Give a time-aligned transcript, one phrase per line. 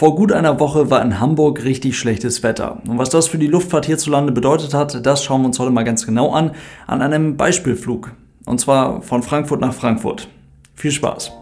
[0.00, 2.80] Vor gut einer Woche war in Hamburg richtig schlechtes Wetter.
[2.88, 5.82] Und was das für die Luftfahrt hierzulande bedeutet hat, das schauen wir uns heute mal
[5.82, 6.52] ganz genau an,
[6.86, 8.10] an einem Beispielflug.
[8.46, 10.26] Und zwar von Frankfurt nach Frankfurt.
[10.74, 11.32] Viel Spaß!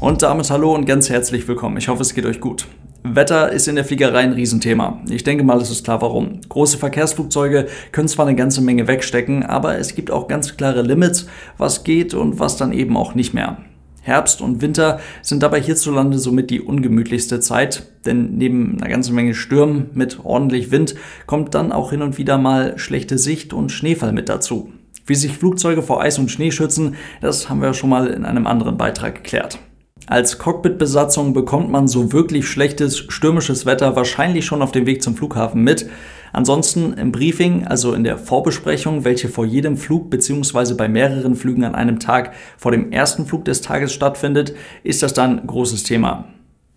[0.00, 1.76] Und damit hallo und ganz herzlich willkommen.
[1.76, 2.66] Ich hoffe, es geht euch gut.
[3.06, 5.02] Wetter ist in der Fliegerei ein Riesenthema.
[5.10, 6.40] Ich denke mal, es ist klar warum.
[6.48, 11.26] Große Verkehrsflugzeuge können zwar eine ganze Menge wegstecken, aber es gibt auch ganz klare Limits,
[11.58, 13.58] was geht und was dann eben auch nicht mehr.
[14.00, 19.34] Herbst und Winter sind dabei hierzulande somit die ungemütlichste Zeit, denn neben einer ganzen Menge
[19.34, 20.94] Stürmen mit ordentlich Wind
[21.26, 24.72] kommt dann auch hin und wieder mal schlechte Sicht und Schneefall mit dazu.
[25.04, 28.46] Wie sich Flugzeuge vor Eis und Schnee schützen, das haben wir schon mal in einem
[28.46, 29.58] anderen Beitrag geklärt.
[30.06, 35.16] Als Cockpitbesatzung bekommt man so wirklich schlechtes stürmisches Wetter wahrscheinlich schon auf dem Weg zum
[35.16, 35.88] Flughafen mit.
[36.34, 40.74] Ansonsten im Briefing, also in der Vorbesprechung, welche vor jedem Flug bzw.
[40.74, 45.14] bei mehreren Flügen an einem Tag vor dem ersten Flug des Tages stattfindet, ist das
[45.14, 46.26] dann großes Thema.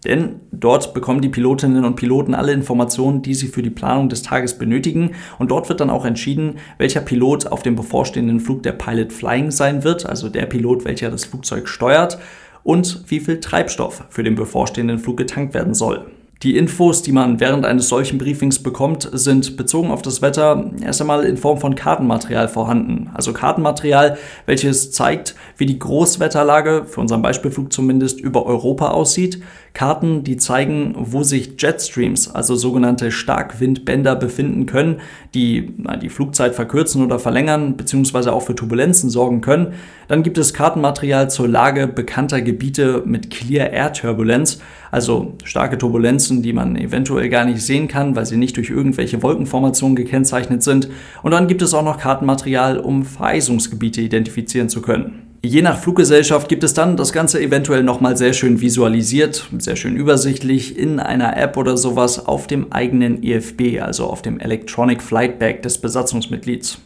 [0.05, 4.21] Denn dort bekommen die Pilotinnen und Piloten alle Informationen, die sie für die Planung des
[4.21, 5.15] Tages benötigen.
[5.37, 9.51] Und dort wird dann auch entschieden, welcher Pilot auf dem bevorstehenden Flug der Pilot Flying
[9.51, 12.19] sein wird, also der Pilot, welcher das Flugzeug steuert
[12.67, 16.05] und wie viel Treibstoff für den bevorstehenden Flug getankt werden soll.
[16.43, 20.99] Die Infos, die man während eines solchen Briefings bekommt, sind bezogen auf das Wetter erst
[20.99, 23.09] einmal in Form von Kartenmaterial vorhanden.
[23.13, 29.41] Also Kartenmaterial, welches zeigt, wie die Großwetterlage, für unseren Beispielflug zumindest, über Europa aussieht.
[29.73, 34.97] Karten, die zeigen, wo sich Jetstreams, also sogenannte Starkwindbänder, befinden können,
[35.33, 39.73] die na, die Flugzeit verkürzen oder verlängern, beziehungsweise auch für Turbulenzen sorgen können.
[40.07, 44.59] Dann gibt es Kartenmaterial zur Lage bekannter Gebiete mit Clear Air Turbulenz,
[44.89, 49.21] also starke Turbulenzen, die man eventuell gar nicht sehen kann, weil sie nicht durch irgendwelche
[49.21, 50.89] Wolkenformationen gekennzeichnet sind.
[51.23, 55.26] Und dann gibt es auch noch Kartenmaterial, um Vereisungsgebiete identifizieren zu können.
[55.43, 59.95] Je nach Fluggesellschaft gibt es dann das Ganze eventuell nochmal sehr schön visualisiert, sehr schön
[59.95, 65.37] übersichtlich in einer App oder sowas auf dem eigenen EFB, also auf dem Electronic Flight
[65.37, 66.79] Bag des Besatzungsmitglieds.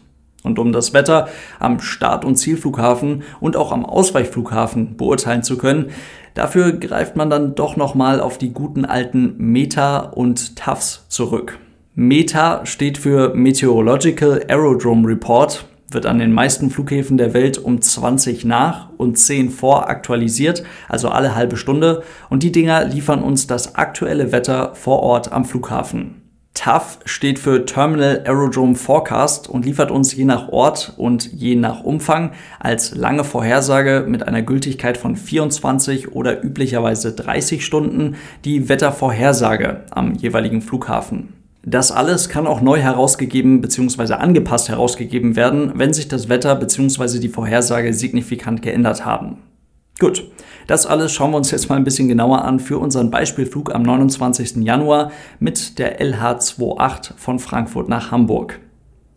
[0.44, 1.30] Und um das Wetter
[1.60, 5.92] am Start- und Zielflughafen und auch am Ausweichflughafen beurteilen zu können,
[6.34, 11.58] dafür greift man dann doch nochmal auf die guten alten Meta und TAFs zurück.
[11.96, 18.46] META steht für Meteorological Aerodrome Report, wird an den meisten Flughäfen der Welt um 20
[18.46, 22.04] nach und 10 vor aktualisiert, also alle halbe Stunde.
[22.30, 26.22] Und die Dinger liefern uns das aktuelle Wetter vor Ort am Flughafen.
[26.54, 31.84] TAF steht für Terminal Aerodrome Forecast und liefert uns je nach Ort und je nach
[31.84, 39.86] Umfang als lange Vorhersage mit einer Gültigkeit von 24 oder üblicherweise 30 Stunden die Wettervorhersage
[39.92, 41.41] am jeweiligen Flughafen.
[41.64, 44.14] Das alles kann auch neu herausgegeben bzw.
[44.14, 47.20] angepasst herausgegeben werden, wenn sich das Wetter bzw.
[47.20, 49.38] die Vorhersage signifikant geändert haben.
[50.00, 50.28] Gut,
[50.66, 53.84] das alles schauen wir uns jetzt mal ein bisschen genauer an für unseren Beispielflug am
[53.84, 54.56] 29.
[54.64, 58.60] Januar mit der LH28 von Frankfurt nach Hamburg.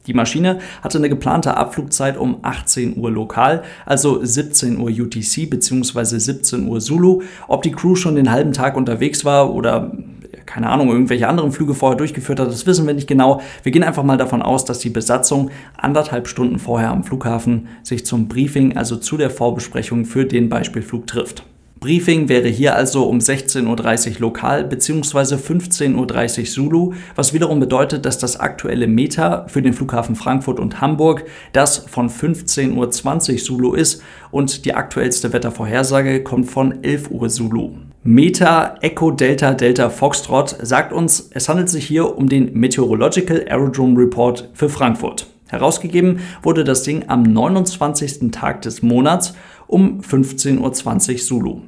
[0.07, 6.19] Die Maschine hatte eine geplante Abflugzeit um 18 Uhr lokal, also 17 Uhr UTC bzw.
[6.19, 7.23] 17 Uhr Zulu.
[7.49, 9.93] Ob die Crew schon den halben Tag unterwegs war oder
[10.47, 13.41] keine Ahnung, irgendwelche anderen Flüge vorher durchgeführt hat, das wissen wir nicht genau.
[13.63, 18.07] Wir gehen einfach mal davon aus, dass die Besatzung anderthalb Stunden vorher am Flughafen sich
[18.07, 21.45] zum Briefing, also zu der Vorbesprechung für den Beispielflug trifft.
[21.85, 25.35] Briefing wäre hier also um 16.30 Uhr lokal bzw.
[25.35, 30.81] 15.30 Uhr Zulu, was wiederum bedeutet, dass das aktuelle Meta für den Flughafen Frankfurt und
[30.81, 32.75] Hamburg das von 15.20
[33.33, 37.73] Uhr Zulu ist und die aktuellste Wettervorhersage kommt von 11 Uhr Zulu.
[38.07, 43.99] Meta Echo Delta Delta Foxtrot sagt uns, es handelt sich hier um den Meteorological Aerodrome
[43.99, 45.27] Report für Frankfurt.
[45.49, 48.31] Herausgegeben wurde das Ding am 29.
[48.31, 49.33] Tag des Monats
[49.69, 51.61] um 15.20 Uhr Zulu.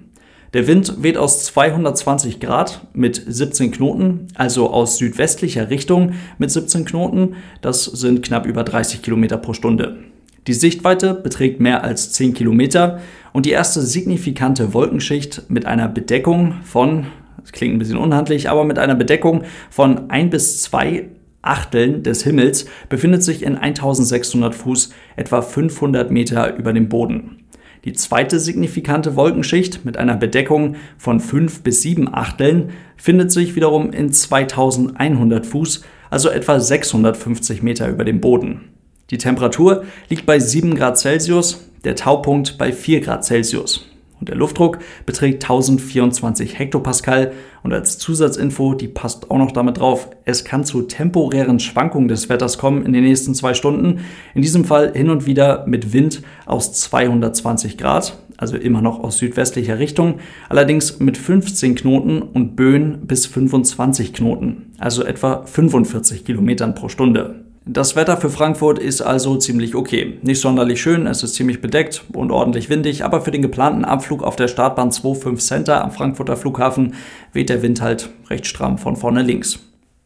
[0.52, 6.84] Der Wind weht aus 220 Grad mit 17 Knoten, also aus südwestlicher Richtung mit 17
[6.84, 7.36] Knoten.
[7.62, 10.00] Das sind knapp über 30 Kilometer pro Stunde.
[10.46, 13.00] Die Sichtweite beträgt mehr als 10 Kilometer
[13.32, 17.06] und die erste signifikante Wolkenschicht mit einer Bedeckung von,
[17.40, 21.08] das klingt ein bisschen unhandlich, aber mit einer Bedeckung von 1 bis 2
[21.42, 27.44] Achteln des Himmels befindet sich in 1600 Fuß, etwa 500 Meter über dem Boden.
[27.84, 33.90] Die zweite signifikante Wolkenschicht mit einer Bedeckung von 5 bis 7 Achteln findet sich wiederum
[33.92, 38.75] in 2100 Fuß, also etwa 650 Meter über dem Boden.
[39.10, 43.88] Die Temperatur liegt bei 7 Grad Celsius, der Taupunkt bei 4 Grad Celsius.
[44.18, 47.32] und der Luftdruck beträgt 1024 Hektopascal
[47.62, 52.28] und als Zusatzinfo, die passt auch noch damit drauf, es kann zu temporären Schwankungen des
[52.28, 54.00] Wetters kommen in den nächsten zwei Stunden.
[54.34, 59.18] In diesem Fall hin und wieder mit Wind aus 220 Grad, also immer noch aus
[59.18, 60.18] südwestlicher Richtung,
[60.48, 67.45] allerdings mit 15 Knoten und Böen bis 25 Knoten, also etwa 45 Kilometern pro Stunde.
[67.68, 70.18] Das Wetter für Frankfurt ist also ziemlich okay.
[70.22, 74.22] Nicht sonderlich schön, es ist ziemlich bedeckt und ordentlich windig, aber für den geplanten Abflug
[74.22, 76.94] auf der Startbahn 25 Center am Frankfurter Flughafen
[77.32, 79.58] weht der Wind halt recht stramm von vorne links.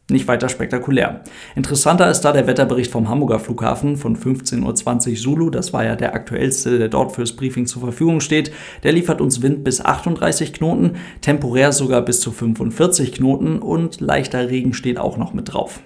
[0.09, 1.21] Nicht weiter spektakulär.
[1.55, 5.49] Interessanter ist da der Wetterbericht vom Hamburger Flughafen von 15.20 Uhr Zulu.
[5.51, 8.51] Das war ja der aktuellste, der dort fürs Briefing zur Verfügung steht.
[8.81, 14.49] Der liefert uns Wind bis 38 Knoten, temporär sogar bis zu 45 Knoten und leichter
[14.49, 15.81] Regen steht auch noch mit drauf.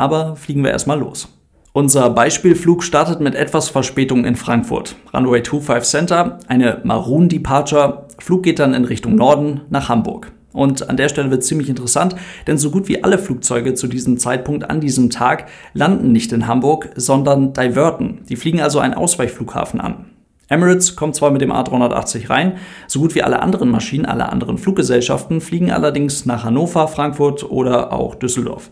[0.00, 1.28] Aber fliegen wir erstmal los.
[1.74, 4.96] Unser Beispielflug startet mit etwas Verspätung in Frankfurt.
[5.12, 8.06] Runway 25 Center, eine Maroon Departure.
[8.18, 10.32] Flug geht dann in Richtung Norden nach Hamburg.
[10.54, 12.16] Und an der Stelle wird ziemlich interessant,
[12.46, 16.46] denn so gut wie alle Flugzeuge zu diesem Zeitpunkt an diesem Tag landen nicht in
[16.46, 18.24] Hamburg, sondern diverten.
[18.30, 20.06] Die fliegen also einen Ausweichflughafen an.
[20.48, 22.54] Emirates kommt zwar mit dem A380 rein,
[22.86, 27.92] so gut wie alle anderen Maschinen, alle anderen Fluggesellschaften fliegen allerdings nach Hannover, Frankfurt oder
[27.92, 28.70] auch Düsseldorf.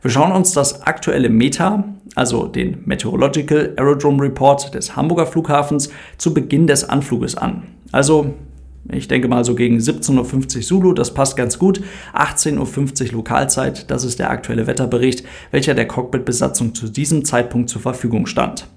[0.00, 1.82] Wir schauen uns das aktuelle META,
[2.14, 7.64] also den Meteorological Aerodrome Report des Hamburger Flughafens, zu Beginn des Anfluges an.
[7.90, 8.34] Also,
[8.92, 11.82] ich denke mal so gegen 17.50 Uhr Zulu, das passt ganz gut.
[12.14, 17.82] 18.50 Uhr Lokalzeit, das ist der aktuelle Wetterbericht, welcher der Cockpit-Besatzung zu diesem Zeitpunkt zur
[17.82, 18.68] Verfügung stand.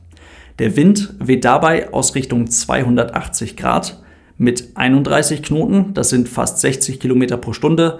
[0.58, 4.02] Der Wind weht dabei aus Richtung 280 Grad
[4.38, 8.00] mit 31 Knoten, das sind fast 60 Kilometer pro Stunde,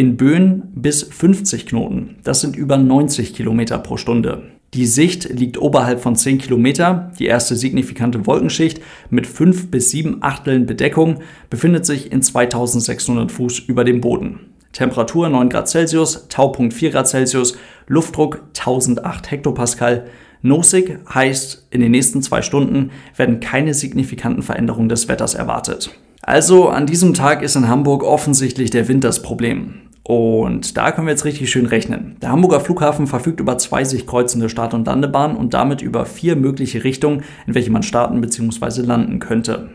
[0.00, 2.16] in Böen bis 50 Knoten.
[2.24, 4.44] Das sind über 90 Kilometer pro Stunde.
[4.72, 7.12] Die Sicht liegt oberhalb von 10 Kilometer.
[7.18, 8.80] Die erste signifikante Wolkenschicht
[9.10, 11.18] mit 5 bis 7 Achteln Bedeckung
[11.50, 14.40] befindet sich in 2600 Fuß über dem Boden.
[14.72, 20.06] Temperatur 9 Grad Celsius, Taupunkt 4 Grad Celsius, Luftdruck 1008 Hektopascal.
[20.40, 25.90] Nosig heißt, in den nächsten zwei Stunden werden keine signifikanten Veränderungen des Wetters erwartet.
[26.22, 29.89] Also an diesem Tag ist in Hamburg offensichtlich der Wind das Problem.
[30.10, 32.16] Und da können wir jetzt richtig schön rechnen.
[32.20, 36.34] Der Hamburger Flughafen verfügt über zwei sich kreuzende Start- und Landebahnen und damit über vier
[36.34, 38.80] mögliche Richtungen, in welche man starten bzw.
[38.80, 39.70] landen könnte.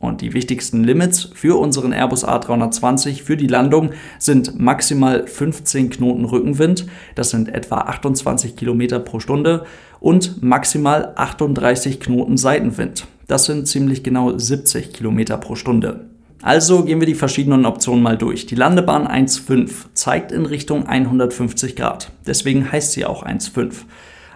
[0.00, 6.24] Und die wichtigsten Limits für unseren Airbus A320 für die Landung sind maximal 15 Knoten
[6.24, 9.66] Rückenwind, das sind etwa 28 Kilometer pro Stunde,
[10.00, 16.09] und maximal 38 Knoten Seitenwind, das sind ziemlich genau 70 Kilometer pro Stunde.
[16.42, 18.46] Also gehen wir die verschiedenen Optionen mal durch.
[18.46, 22.12] Die Landebahn 1.5 zeigt in Richtung 150 Grad.
[22.26, 23.84] Deswegen heißt sie auch 1.5.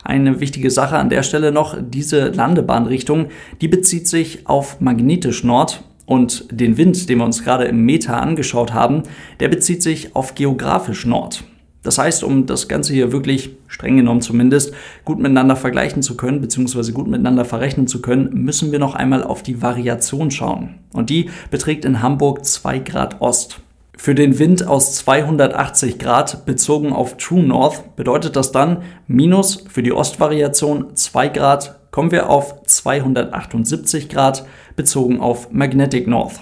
[0.04, 3.28] Eine wichtige Sache an der Stelle noch, diese Landebahnrichtung,
[3.62, 8.20] die bezieht sich auf magnetisch Nord und den Wind, den wir uns gerade im Meter
[8.20, 9.04] angeschaut haben,
[9.40, 11.44] der bezieht sich auf geografisch Nord.
[11.84, 16.40] Das heißt, um das Ganze hier wirklich, streng genommen zumindest, gut miteinander vergleichen zu können,
[16.40, 20.76] beziehungsweise gut miteinander verrechnen zu können, müssen wir noch einmal auf die Variation schauen.
[20.92, 23.60] Und die beträgt in Hamburg 2 Grad Ost.
[23.96, 29.82] Für den Wind aus 280 Grad bezogen auf True North bedeutet das dann minus für
[29.84, 36.40] die Ostvariation 2 Grad kommen wir auf 278 Grad bezogen auf Magnetic North.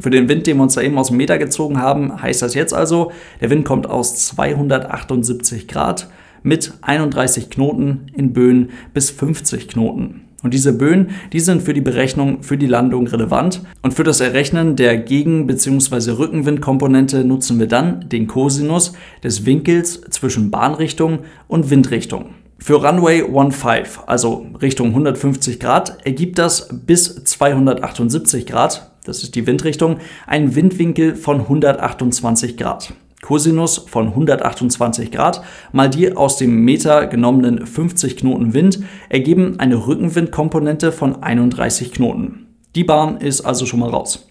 [0.00, 2.54] Für den Wind, den wir uns da eben aus dem Meter gezogen haben, heißt das
[2.54, 6.08] jetzt also, der Wind kommt aus 278 Grad
[6.42, 10.22] mit 31 Knoten in Böen bis 50 Knoten.
[10.42, 13.62] Und diese Böen, die sind für die Berechnung für die Landung relevant.
[13.80, 16.10] Und für das Errechnen der Gegen- bzw.
[16.10, 18.92] Rückenwindkomponente nutzen wir dann den Cosinus
[19.22, 22.34] des Winkels zwischen Bahnrichtung und Windrichtung.
[22.58, 29.46] Für Runway 15, also Richtung 150 Grad, ergibt das bis 278 Grad, das ist die
[29.46, 32.92] Windrichtung, einen Windwinkel von 128 Grad.
[33.22, 35.42] Cosinus von 128 Grad
[35.72, 42.46] mal die aus dem Meter genommenen 50 Knoten Wind ergeben eine Rückenwindkomponente von 31 Knoten.
[42.74, 44.28] Die Bahn ist also schon mal raus.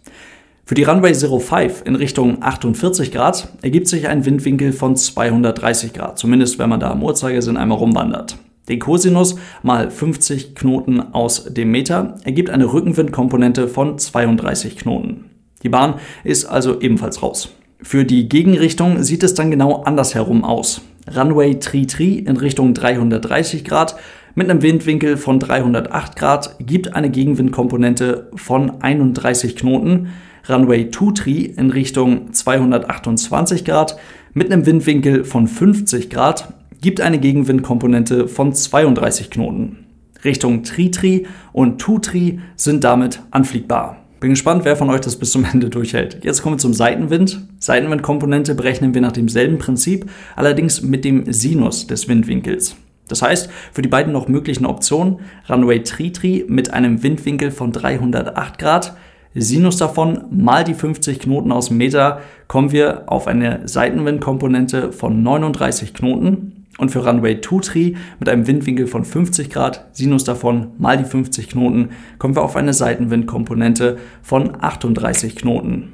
[0.65, 6.17] Für die Runway 05 in Richtung 48 Grad ergibt sich ein Windwinkel von 230 Grad,
[6.19, 8.37] zumindest wenn man da am Uhrzeigersinn einmal rumwandert.
[8.69, 15.25] Den Cosinus mal 50 Knoten aus dem Meter ergibt eine Rückenwindkomponente von 32 Knoten.
[15.63, 17.49] Die Bahn ist also ebenfalls raus.
[17.81, 20.81] Für die Gegenrichtung sieht es dann genau andersherum aus.
[21.13, 23.97] Runway Tri Tri in Richtung 330 Grad
[24.35, 30.07] mit einem Windwinkel von 308 Grad gibt eine Gegenwindkomponente von 31 Knoten
[30.47, 33.97] Runway 2 in Richtung 228 Grad
[34.33, 39.85] mit einem Windwinkel von 50 Grad gibt eine Gegenwindkomponente von 32 Knoten.
[40.25, 43.97] Richtung Tri-Tri und Tu-Tri sind damit anfliegbar.
[44.19, 46.23] Bin gespannt, wer von euch das bis zum Ende durchhält.
[46.25, 47.41] Jetzt kommen wir zum Seitenwind.
[47.59, 52.75] Seitenwindkomponente berechnen wir nach demselben Prinzip, allerdings mit dem Sinus des Windwinkels.
[53.07, 58.59] Das heißt, für die beiden noch möglichen Optionen Runway Tri-Tri mit einem Windwinkel von 308
[58.59, 58.97] Grad,
[59.35, 65.23] Sinus davon mal die 50 Knoten aus dem Meter, kommen wir auf eine Seitenwindkomponente von
[65.23, 70.97] 39 Knoten und für Runway 2-Tree mit einem Windwinkel von 50 Grad, Sinus davon mal
[70.97, 75.93] die 50 Knoten, kommen wir auf eine Seitenwindkomponente von 38 Knoten.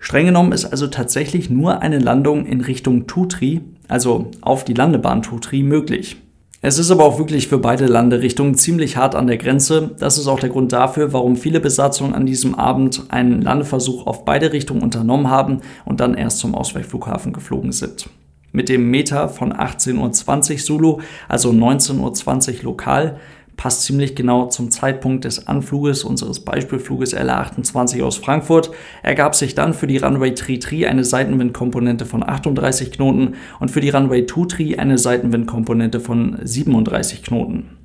[0.00, 5.22] Streng genommen ist also tatsächlich nur eine Landung in Richtung Tutri, also auf die Landebahn
[5.22, 6.16] Tutri, möglich.
[6.60, 9.94] Es ist aber auch wirklich für beide Landerichtungen ziemlich hart an der Grenze.
[9.98, 14.24] Das ist auch der Grund dafür, warum viele Besatzungen an diesem Abend einen Landeversuch auf
[14.24, 18.08] beide Richtungen unternommen haben und dann erst zum Ausweichflughafen geflogen sind
[18.52, 23.18] mit dem Meter von 18.20 Uhr Zulu, also 19.20 Uhr lokal,
[23.58, 28.70] passt ziemlich genau zum Zeitpunkt des Anfluges unseres Beispielfluges LA28 aus Frankfurt,
[29.02, 33.90] ergab sich dann für die Runway 3 eine Seitenwindkomponente von 38 Knoten und für die
[33.90, 37.77] Runway 2 eine Seitenwindkomponente von 37 Knoten.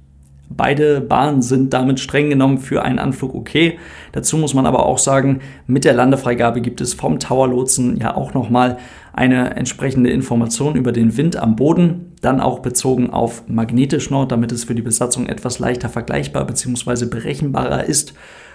[0.55, 3.79] Beide Bahnen sind damit streng genommen für einen Anflug okay.
[4.12, 8.33] Dazu muss man aber auch sagen, mit der Landefreigabe gibt es vom Tower-Lotsen ja auch
[8.33, 8.77] nochmal
[9.13, 14.63] eine entsprechende Information über den Wind am Boden, dann auch bezogen auf Magnetischnord, damit es
[14.63, 17.05] für die Besatzung etwas leichter vergleichbar bzw.
[17.05, 18.13] berechenbarer ist.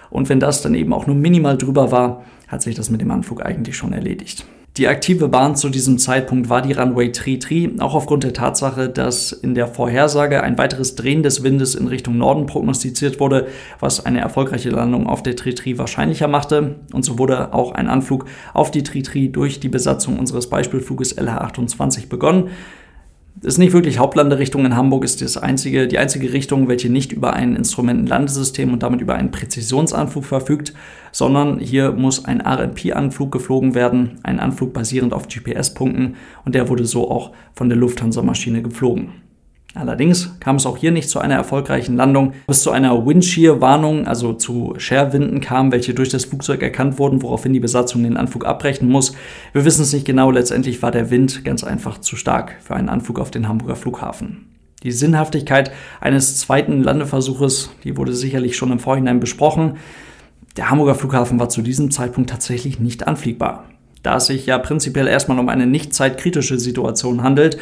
[0.09, 3.11] Und wenn das dann eben auch nur minimal drüber war, hat sich das mit dem
[3.11, 4.45] Anflug eigentlich schon erledigt.
[4.77, 9.31] Die aktive Bahn zu diesem Zeitpunkt war die Runway Tri-Tri, auch aufgrund der Tatsache, dass
[9.31, 13.47] in der Vorhersage ein weiteres Drehen des Windes in Richtung Norden prognostiziert wurde,
[13.79, 16.75] was eine erfolgreiche Landung auf der Tri-Tri wahrscheinlicher machte.
[16.93, 22.07] Und so wurde auch ein Anflug auf die Tri-Tri durch die Besatzung unseres Beispielfluges LH28
[22.07, 22.49] begonnen
[23.43, 27.33] ist nicht wirklich Hauptlanderichtung in Hamburg, ist das einzige, die einzige Richtung, welche nicht über
[27.33, 30.73] ein Instrumentenlandesystem und damit über einen Präzisionsanflug verfügt,
[31.11, 36.85] sondern hier muss ein RNP-Anflug geflogen werden, ein Anflug basierend auf GPS-Punkten und der wurde
[36.85, 39.28] so auch von der Lufthansa-Maschine geflogen.
[39.79, 44.33] Allerdings kam es auch hier nicht zu einer erfolgreichen Landung, bis zu einer Windshear-Warnung, also
[44.33, 48.89] zu Scherwinden kam, welche durch das Flugzeug erkannt wurden, woraufhin die Besatzung den Anflug abbrechen
[48.89, 49.13] muss.
[49.53, 52.89] Wir wissen es nicht genau, letztendlich war der Wind ganz einfach zu stark für einen
[52.89, 54.47] Anflug auf den Hamburger Flughafen.
[54.83, 55.71] Die Sinnhaftigkeit
[56.01, 59.77] eines zweiten Landeversuches, die wurde sicherlich schon im Vorhinein besprochen.
[60.57, 63.63] Der Hamburger Flughafen war zu diesem Zeitpunkt tatsächlich nicht anfliegbar.
[64.01, 67.57] Da es sich ja prinzipiell erstmal um eine nicht zeitkritische Situation handelt,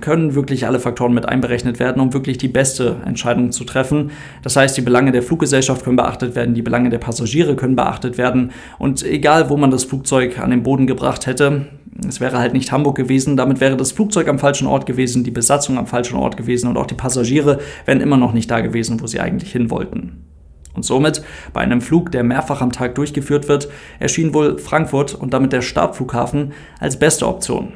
[0.00, 4.10] können wirklich alle Faktoren mit einberechnet werden, um wirklich die beste Entscheidung zu treffen.
[4.42, 8.18] Das heißt, die Belange der Fluggesellschaft können beachtet werden, die Belange der Passagiere können beachtet
[8.18, 11.66] werden und egal, wo man das Flugzeug an den Boden gebracht hätte,
[12.08, 15.30] es wäre halt nicht Hamburg gewesen, damit wäre das Flugzeug am falschen Ort gewesen, die
[15.30, 19.00] Besatzung am falschen Ort gewesen und auch die Passagiere wären immer noch nicht da gewesen,
[19.00, 20.33] wo sie eigentlich hin wollten.
[20.74, 23.68] Und somit, bei einem Flug, der mehrfach am Tag durchgeführt wird,
[24.00, 27.72] erschien wohl Frankfurt und damit der Startflughafen als beste Option.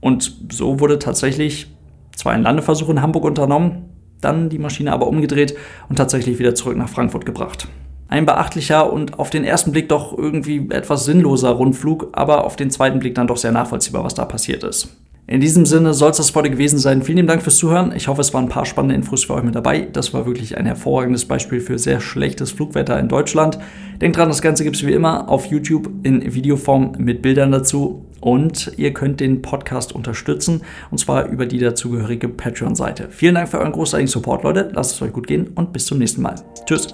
[0.00, 1.74] Und so wurde tatsächlich
[2.14, 3.90] zwar ein Landeversuch in Hamburg unternommen,
[4.20, 5.56] dann die Maschine aber umgedreht
[5.88, 7.68] und tatsächlich wieder zurück nach Frankfurt gebracht.
[8.08, 12.70] Ein beachtlicher und auf den ersten Blick doch irgendwie etwas sinnloser Rundflug, aber auf den
[12.70, 14.96] zweiten Blick dann doch sehr nachvollziehbar, was da passiert ist.
[15.30, 17.02] In diesem Sinne soll es das heute gewesen sein.
[17.02, 17.92] Vielen Dank fürs Zuhören.
[17.94, 19.86] Ich hoffe, es waren ein paar spannende Infos für euch mit dabei.
[19.92, 23.58] Das war wirklich ein hervorragendes Beispiel für sehr schlechtes Flugwetter in Deutschland.
[24.00, 28.06] Denkt dran, das Ganze gibt es wie immer auf YouTube in Videoform mit Bildern dazu.
[28.20, 33.08] Und ihr könnt den Podcast unterstützen, und zwar über die dazugehörige Patreon-Seite.
[33.10, 34.70] Vielen Dank für euren großartigen Support, Leute.
[34.72, 36.36] Lasst es euch gut gehen und bis zum nächsten Mal.
[36.64, 36.88] Tschüss.